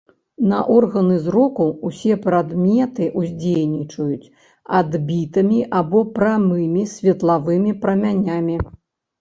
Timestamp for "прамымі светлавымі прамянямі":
6.17-8.57